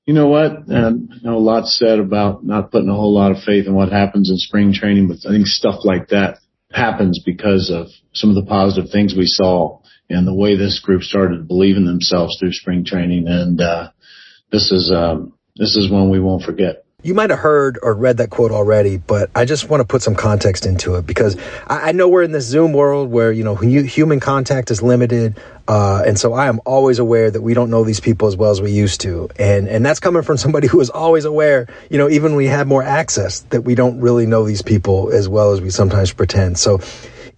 [0.05, 0.51] you know what?
[0.69, 3.73] Um, I know a lot said about not putting a whole lot of faith in
[3.73, 6.39] what happens in spring training, but I think stuff like that
[6.71, 9.79] happens because of some of the positive things we saw
[10.09, 13.27] and the way this group started to believe in themselves through spring training.
[13.27, 13.91] And, uh,
[14.51, 16.83] this is, um, this is one we won't forget.
[17.03, 20.01] You might have heard or read that quote already, but I just want to put
[20.01, 21.37] some context into it because
[21.67, 25.39] I, I know we're in this Zoom world where, you know, human contact is limited.
[25.67, 28.49] Uh, and so I am always aware that we don't know these people as well
[28.49, 29.29] as we used to.
[29.37, 32.47] And, and that's coming from somebody who is always aware, you know, even when we
[32.47, 36.11] have more access that we don't really know these people as well as we sometimes
[36.11, 36.57] pretend.
[36.57, 36.81] So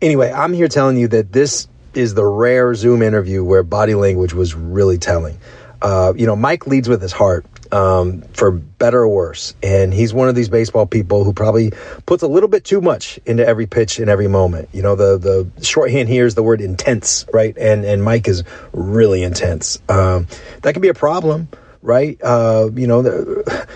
[0.01, 4.33] anyway, I'm here telling you that this is the rare Zoom interview where body language
[4.33, 5.37] was really telling.
[5.81, 9.55] Uh, you know, Mike leads with his heart um, for better or worse.
[9.63, 11.71] And he's one of these baseball people who probably
[12.05, 14.69] puts a little bit too much into every pitch in every moment.
[14.71, 17.57] You know, the the shorthand here is the word intense, right?
[17.57, 19.79] And and Mike is really intense.
[19.89, 20.27] Um,
[20.61, 21.49] that can be a problem,
[21.81, 22.21] right?
[22.21, 23.67] Uh, you know, the,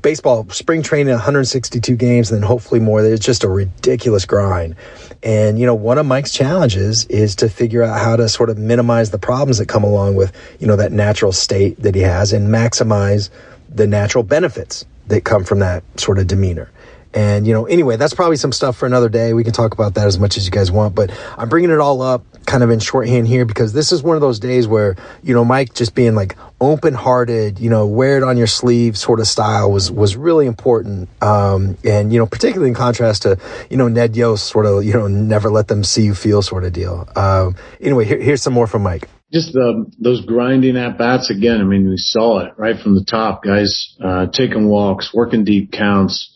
[0.00, 3.04] baseball spring training 162 games and then hopefully more.
[3.04, 4.76] It's just a ridiculous grind.
[5.22, 8.58] And you know one of mike's challenges is to figure out how to sort of
[8.58, 12.32] minimize the problems that come along with you know that natural state that he has
[12.32, 13.30] and maximize
[13.68, 16.70] the natural benefits that come from that sort of demeanor
[17.14, 19.32] and, you know, anyway, that's probably some stuff for another day.
[19.34, 21.78] We can talk about that as much as you guys want, but I'm bringing it
[21.78, 24.96] all up kind of in shorthand here because this is one of those days where,
[25.22, 28.96] you know, Mike just being like open hearted, you know, wear it on your sleeve
[28.96, 31.08] sort of style was, was really important.
[31.22, 33.38] Um, and, you know, particularly in contrast to,
[33.70, 36.64] you know, Ned Yost sort of, you know, never let them see you feel sort
[36.64, 37.08] of deal.
[37.14, 41.60] Um, anyway, here, here's some more from Mike just the, those grinding at bats again.
[41.60, 45.72] I mean, we saw it right from the top, guys, uh, taking walks, working deep
[45.72, 46.31] counts,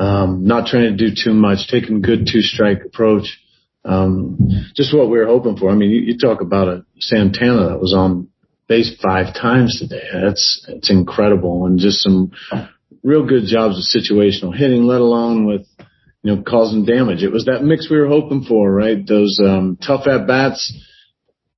[0.00, 3.38] um, not trying to do too much, taking good two strike approach.
[3.84, 4.38] Um,
[4.74, 5.70] just what we were hoping for.
[5.70, 8.28] I mean, you, you talk about a Santana that was on
[8.66, 10.08] base five times today.
[10.12, 12.32] That's, it's incredible and just some
[13.02, 15.66] real good jobs of situational hitting, let alone with,
[16.22, 17.22] you know, causing damage.
[17.22, 19.06] It was that mix we were hoping for, right?
[19.06, 20.72] Those, um, tough at bats,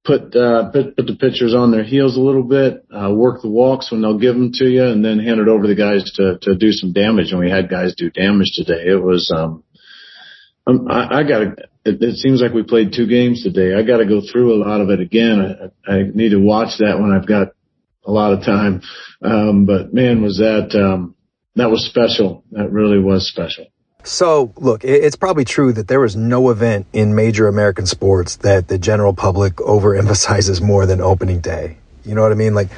[0.05, 3.49] put uh, put put the pitchers on their heels a little bit, uh, work the
[3.49, 6.11] walks when they'll give them to you, and then hand it over to the guys
[6.17, 7.31] to to do some damage.
[7.31, 8.85] And we had guys do damage today.
[8.87, 9.65] It was um,
[10.67, 11.57] um I, I got to.
[11.85, 13.75] It, it seems like we played two games today.
[13.75, 15.73] I got to go through a lot of it again.
[15.87, 17.49] I, I need to watch that when I've got
[18.05, 18.83] a lot of time.
[19.23, 21.17] Um, but man, was that um,
[21.57, 22.45] that was special.
[22.53, 23.72] That really was special.
[24.05, 28.67] So, look, it's probably true that there is no event in major American sports that
[28.69, 31.77] the general public overemphasizes more than opening day.
[32.05, 32.55] You know what I mean?
[32.55, 32.69] Like,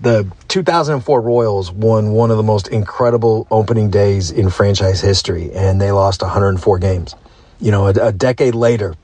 [0.00, 5.78] the 2004 Royals won one of the most incredible opening days in franchise history, and
[5.78, 7.14] they lost 104 games.
[7.60, 8.94] You know, a, a decade later,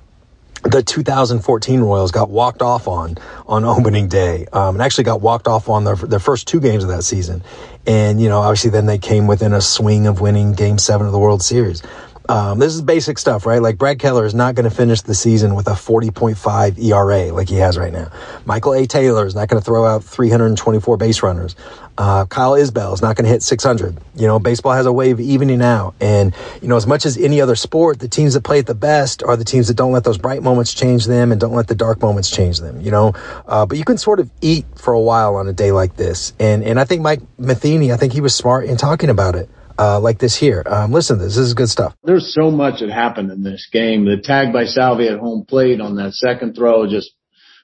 [0.71, 5.49] the 2014 Royals got walked off on on opening day, um, and actually got walked
[5.49, 7.43] off on their, their first two games of that season.
[7.87, 11.13] And you know, obviously, then they came within a swing of winning Game Seven of
[11.13, 11.83] the World Series.
[12.29, 13.63] Um, this is basic stuff, right?
[13.63, 17.49] Like Brad Keller is not going to finish the season with a 40.5 ERA like
[17.49, 18.11] he has right now.
[18.45, 18.87] Michael A.
[18.87, 21.55] Taylor is not going to throw out 324 base runners.
[21.99, 23.97] Uh, Kyle Isbel is not going to hit 600.
[24.17, 25.95] You know, baseball has a way of evening out.
[26.01, 28.75] And, you know, as much as any other sport, the teams that play at the
[28.75, 31.69] best are the teams that don't let those bright moments change them and don't let
[31.69, 33.15] the dark moments change them, you know?
[33.47, 36.35] Uh, but you can sort of eat for a while on a day like this.
[36.39, 39.49] And, and I think Mike Matheny, I think he was smart in talking about it
[39.79, 40.63] uh, like this here.
[40.67, 41.37] Um, listen, this.
[41.37, 41.95] this is good stuff.
[42.05, 44.05] There's so much that happened in this game.
[44.05, 47.13] The tag by Salvi at home plate on that second throw, just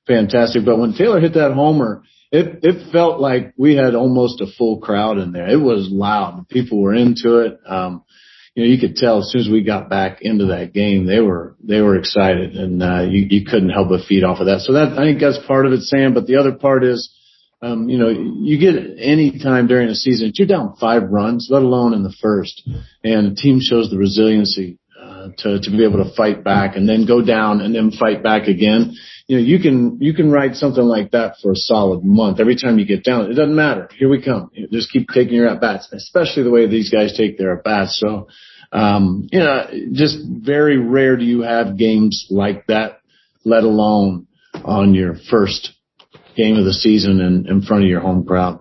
[0.07, 0.65] fantastic.
[0.65, 4.81] But when Taylor hit that homer, it it felt like we had almost a full
[4.81, 5.49] crowd in there.
[5.49, 6.49] It was loud.
[6.49, 7.61] People were into it.
[7.67, 8.05] Um,
[8.55, 11.21] you know, you could tell as soon as we got back into that game, they
[11.21, 14.61] were they were excited, and uh, you you couldn't help but feed off of that.
[14.61, 16.15] So that I think that's part of it, Sam.
[16.15, 17.15] But the other part is
[17.63, 21.63] um, you know, you get any time during a season, you're down five runs, let
[21.63, 22.69] alone in the first,
[23.05, 26.89] and the team shows the resiliency uh, to to be able to fight back and
[26.89, 28.95] then go down and then fight back again.
[29.29, 32.41] You know, you can you can write something like that for a solid month.
[32.41, 33.89] Every time you get down, it doesn't matter.
[33.97, 34.51] Here we come.
[34.53, 37.63] You just keep taking your at bats, especially the way these guys take their at
[37.63, 37.97] bats.
[38.05, 38.27] So,
[38.73, 42.99] um, you know, just very rare do you have games like that,
[43.45, 44.27] let alone
[44.65, 45.73] on your first
[46.37, 48.61] game of the season in, in front of your home crowd.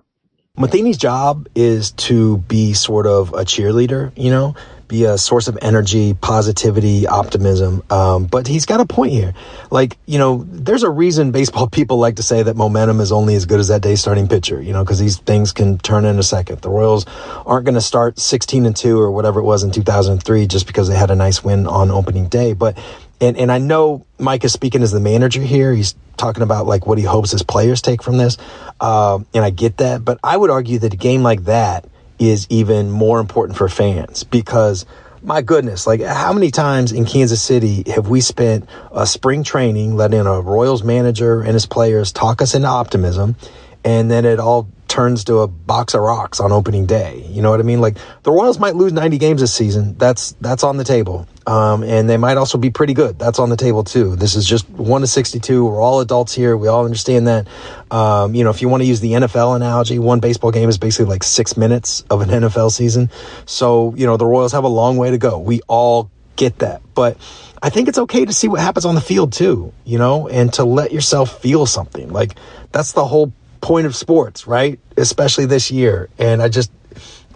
[0.58, 4.56] Matheny's job is to be sort of a cheerleader, you know,
[4.92, 7.82] be a source of energy, positivity, optimism.
[7.90, 9.34] Um, but he's got a point here.
[9.72, 13.36] Like, you know, there's a reason baseball people like to say that momentum is only
[13.36, 16.20] as good as that day's starting pitcher, you know, because these things can turn in
[16.20, 16.62] a second.
[16.62, 17.06] The Royals
[17.46, 20.90] aren't going to start 16 and 2 or whatever it was in 2003 just because
[20.90, 22.54] they had a nice win on opening day.
[22.54, 22.78] But
[23.22, 25.74] and and I know Mike is speaking as the manager here.
[25.74, 28.38] He's talking about like what he hopes his players take from this,
[28.82, 30.04] uh, and I get that.
[30.04, 31.86] But I would argue that a game like that
[32.22, 34.86] is even more important for fans because
[35.24, 39.96] my goodness, like how many times in Kansas City have we spent a spring training
[39.96, 43.36] letting a Royals manager and his players talk us into optimism,
[43.84, 47.26] and then it all turns to a box of rocks on opening day.
[47.30, 47.82] You know what I mean?
[47.82, 49.96] Like the Royals might lose 90 games this season.
[49.98, 51.28] That's that's on the table.
[51.48, 53.18] Um, and they might also be pretty good.
[53.18, 54.16] That's on the table too.
[54.16, 55.66] This is just one to 62.
[55.66, 56.56] We're all adults here.
[56.56, 57.48] We all understand that.
[57.90, 60.78] Um, you know, if you want to use the NFL analogy, one baseball game is
[60.78, 63.10] basically like six minutes of an NFL season.
[63.46, 65.40] So, you know, the Royals have a long way to go.
[65.40, 66.82] We all get that.
[66.94, 67.18] But
[67.62, 70.52] I think it's okay to see what happens on the field too, you know, and
[70.54, 72.12] to let yourself feel something.
[72.12, 72.36] Like
[72.72, 74.80] that's the whole point of sports, right?
[74.98, 76.10] Especially this year.
[76.18, 76.72] And I just,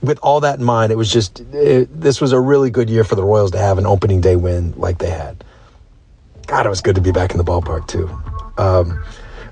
[0.06, 3.04] with all that in mind, it was just, it, this was a really good year
[3.04, 5.44] for the Royals to have an opening day win like they had.
[6.48, 8.10] God, it was good to be back in the ballpark too.
[8.58, 9.04] Um,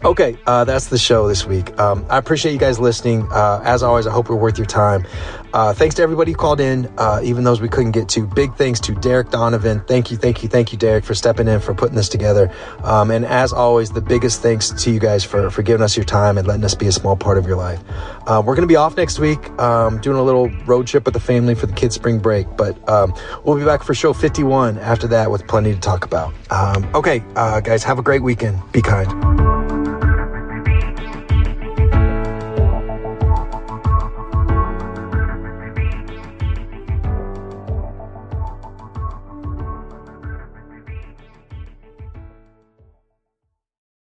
[0.05, 1.79] Okay, uh, that's the show this week.
[1.79, 3.25] Um, I appreciate you guys listening.
[3.31, 5.07] Uh, as always, I hope we're worth your time.
[5.53, 8.27] Uh, thanks to everybody who called in, uh, even those we couldn't get to.
[8.27, 9.81] Big thanks to Derek Donovan.
[9.87, 12.51] Thank you, thank you, thank you, Derek, for stepping in, for putting this together.
[12.83, 16.05] Um, and as always, the biggest thanks to you guys for, for giving us your
[16.05, 17.79] time and letting us be a small part of your life.
[18.27, 21.13] Uh, we're going to be off next week, um, doing a little road trip with
[21.13, 22.47] the family for the kids' spring break.
[22.57, 23.13] But um,
[23.45, 26.33] we'll be back for show 51 after that with plenty to talk about.
[26.49, 28.59] Um, okay, uh, guys, have a great weekend.
[28.73, 29.62] Be kind.